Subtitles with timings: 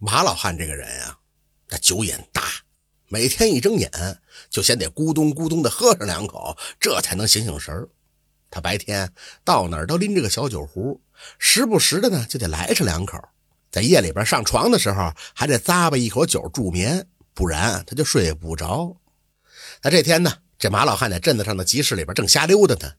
[0.00, 1.18] 马老汉这个人啊，
[1.68, 2.42] 那酒瘾大，
[3.08, 3.90] 每天一睁眼
[4.48, 7.88] 就先得咕咚咕咚的喝上两口，这才能醒醒神
[8.48, 9.12] 他白天
[9.44, 11.00] 到哪儿都拎着个小酒壶，
[11.40, 13.18] 时不时的呢就得来上两口。
[13.72, 18.96] 在夜里边上床的时候，还得咂巴一口酒助眠，不然他就睡不着。
[19.82, 22.94] 那这天呢，这马老汉在镇子上的集市里边正瞎溜达呢，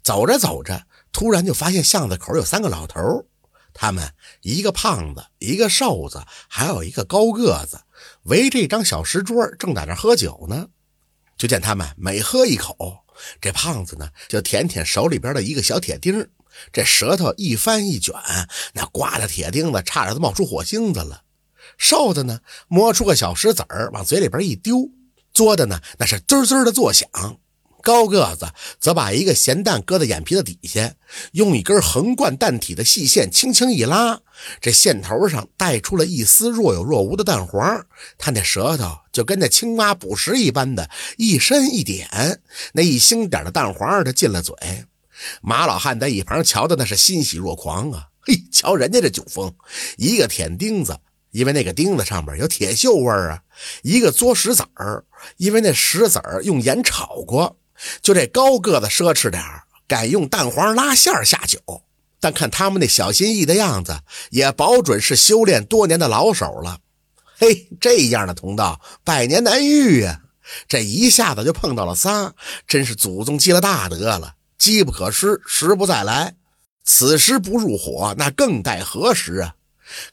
[0.00, 3.26] 走着走着，突然就发现巷子口有三个老头。
[3.72, 4.12] 他们
[4.42, 7.80] 一个胖子，一个瘦子，还有一个高个子，
[8.22, 10.68] 围着一张小石桌，正在那喝酒呢。
[11.36, 13.04] 就见他们每喝一口，
[13.40, 16.26] 这胖子呢就舔舔手里边的一个小铁钉，
[16.72, 18.14] 这舌头一翻一卷，
[18.72, 21.22] 那刮的铁钉子差点都冒出火星子了。
[21.76, 24.88] 瘦子呢摸出个小石子儿，往嘴里边一丢，
[25.34, 27.10] 嘬的呢那是滋滋的作响。
[27.82, 30.94] 高个子则把一个咸蛋搁在眼皮子底下，
[31.32, 34.20] 用一根横贯蛋体的细线轻轻一拉，
[34.60, 37.86] 这线头上带出了一丝若有若无的蛋黄。
[38.18, 42.40] 他那舌头就跟那青蛙捕食一般的，一伸一点，
[42.72, 44.54] 那一星点的蛋黄就进了嘴。
[45.40, 48.08] 马老汉在一旁瞧的那是欣喜若狂啊！
[48.26, 49.54] 嘿，瞧人家这酒疯，
[49.96, 50.98] 一个舔钉子，
[51.30, 53.38] 因为那个钉子上面有铁锈味儿啊；
[53.82, 55.04] 一个嘬石子儿，
[55.36, 57.56] 因为那石子儿用盐炒过。
[58.02, 59.42] 就这高个子奢侈点
[59.86, 61.60] 敢用蛋黄拉馅下酒，
[62.20, 66.78] 但看他们那小心翼翼的样子，也保准是修炼多年的老手了。
[67.38, 70.22] 嘿，这样的同道，百年难遇呀！
[70.68, 72.32] 这一下子就碰到了仨，
[72.66, 74.34] 真是祖宗积了大德了。
[74.58, 76.34] 机不可失，时不再来。
[76.84, 79.54] 此时不入伙，那更待何时啊？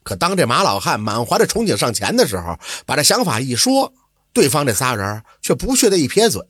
[0.03, 3.94] 可当这马老汉满怀着憧憬上前的时候，把这想法一说，
[4.34, 6.41] 对方这仨人却不屑的一撇嘴。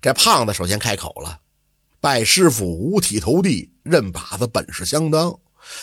[0.00, 1.40] 这胖子首先开口了
[2.00, 5.38] ：“拜师傅五体投地，认把子本事相当。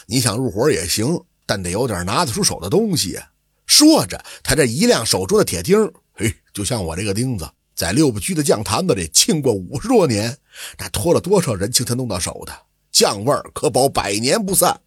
[0.06, 3.20] 你想入伙也行，但得有点拿得出手的东西。”
[3.66, 10.38] 说着，他这一亮手中的铁钉，嘿，就像我这个钉子，在六部居的酱坛子里浸过五十多年，
[10.78, 12.54] 那托了多少人情才弄到手的，
[12.92, 14.78] 酱味儿可保百年不散。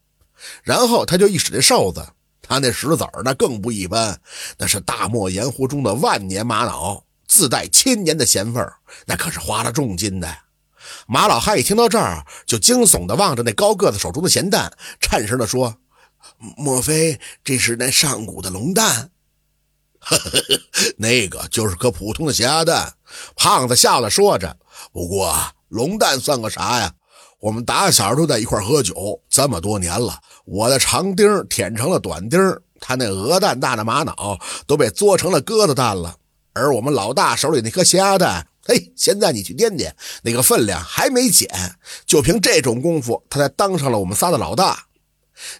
[0.63, 2.07] 然后他就一使这哨子，
[2.43, 4.21] 他那石子儿那更不一般，
[4.59, 7.03] 那是大漠盐湖中的万年玛瑙。
[7.35, 10.33] 自带千年的咸味儿，那可是花了重金的。
[11.09, 15.79] 马老汉一听到这儿，就惊悚地望着那高个子手中的咸蛋，颤声地说
[16.57, 19.11] ：“莫非这是那上古的龙蛋
[19.99, 20.61] ？”“呵呵呵，
[20.97, 22.95] 那个就是颗普通的咸鸭蛋。”
[23.35, 24.57] 胖子笑了说着。
[24.95, 25.37] “不过
[25.67, 26.93] 龙蛋算个啥呀？
[27.41, 32.39] 我们打小都在一块喝酒，这么多年了，我的长钉舔成了短钉，
[32.79, 36.15] 他那鹅蛋大的玛瑙都被嘬成了鸽子蛋了。”
[36.55, 39.93] 而我们老大手里那颗咸鸭蛋，嘿，现在你去掂掂，
[40.23, 41.49] 那个分量还没减。
[42.07, 44.87] 就凭这种功夫，他才当上了我们仨的老大。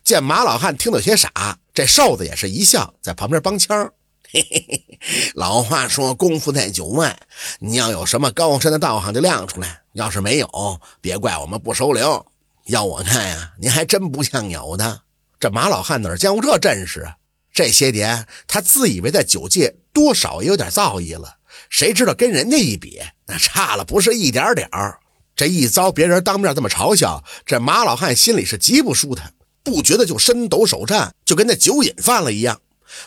[0.05, 3.93] 见马老汉听得有些傻，这瘦子也是一笑，在旁边帮腔。
[4.31, 4.99] 嘿嘿嘿，
[5.35, 7.19] 老话说功夫在九外，
[7.59, 12.25] 你要有什么高深的道行就亮出来，要是没有，别怪我们不收留。
[12.67, 15.03] 要我看呀，您还真不像有的。
[15.39, 17.17] 这马老汉哪见过这阵势啊？
[17.55, 21.37] 这些年，他自以为在酒界多少也有点造诣了，
[21.71, 24.99] 谁知道跟人家一比，那差了不是一点点儿。
[25.37, 29.33] 这一遭别人当面这么嘲笑，这马老汉心里是极不舒坦，
[29.63, 32.61] 不觉得就伸抖手颤，就跟那酒瘾犯了一样。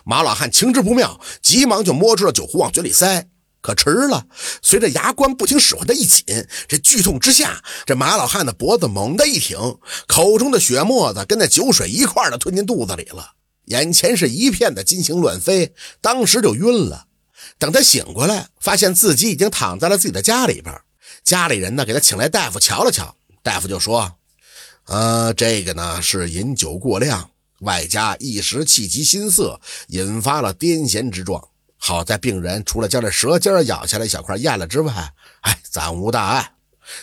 [0.06, 3.28] 马老汉情知不妙，急忙就摸出了酒壶往嘴里塞，
[3.62, 4.28] 可迟了。
[4.62, 6.24] 随着牙关不听使唤的一紧，
[6.70, 9.58] 这剧痛之下，这马老汉的脖子猛地一挺，
[10.08, 13.34] 口中的血沫子跟那酒水一块的吞进肚子里了。
[13.68, 17.06] 眼前是一片的金星乱飞，当时就晕了。
[17.58, 20.74] 等他醒过来，发现自己已经躺在了自己的家里边。
[21.24, 24.16] 家里人呢，给他请来大夫瞧了瞧，大夫就说
[24.88, 27.30] ：“呃，这个呢是饮酒过量，
[27.62, 31.46] 外加一时气急心色，引发了癫痫之状。
[31.78, 36.54] 好在病人除了将这舌尖咬下来一小块咽了之外，哎，暂无大碍。”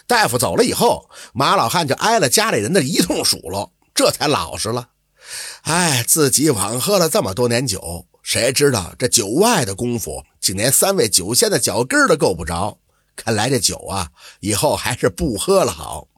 [0.06, 4.88] 大夫走了以后，马老汉就挨了家里人的一通数落，这才老实了。
[5.62, 12.78] 哎，自己枉喝了这么多年酒，谁知道这酒外的功夫，竟连三位酒仙的脚跟都够不着。
[13.16, 14.09] 看来这酒啊，
[14.41, 16.09] 以后还是不喝了好。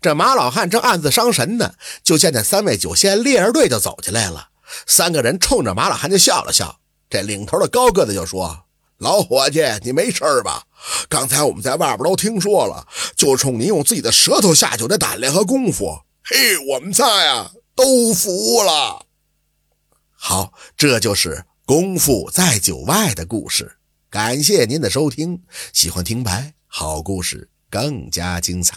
[0.00, 4.48] 这马老汉正暗自伤神呢，就见那三位酒仙列着队就走进来了。
[4.86, 6.80] 三个人冲着马老汉就笑了笑。
[7.08, 8.64] 这领头的高个子就说
[8.98, 10.64] ：“老伙计，你没事吧？
[11.08, 19.06] 刚才我们在外边都听说了，就冲你用自己的舌头下酒的胆量和功夫，嘿，我们仨呀。”都服了。
[20.10, 23.78] 好，这就是功夫在酒外的故事。
[24.10, 25.42] 感谢您的收听，
[25.72, 28.76] 喜欢听白好故事更加精彩。